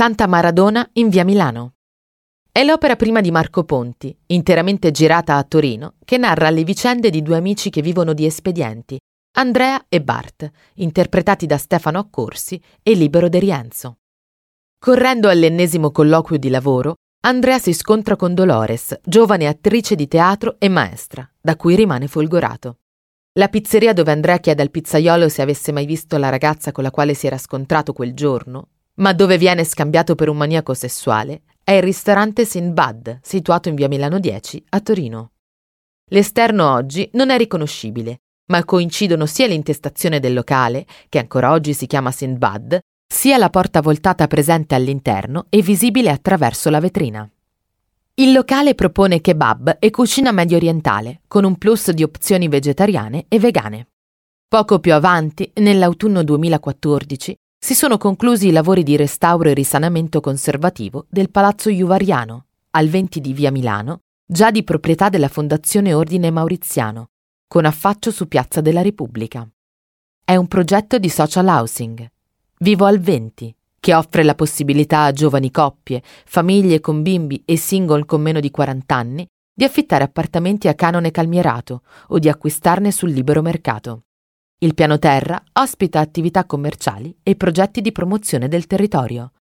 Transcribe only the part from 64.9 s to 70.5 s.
della Fondazione Ordine Mauriziano, con affaccio su Piazza della Repubblica. È un